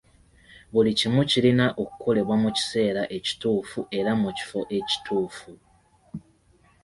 Buli 0.73 0.91
kimu 0.99 1.21
kirina 1.31 1.65
okukolebwa 1.81 2.35
mu 2.43 2.49
kiseera 2.55 3.03
ekituufu 3.17 3.79
era 3.99 4.11
mu 4.21 4.29
kifo 4.37 4.61
ekituufu. 4.77 5.51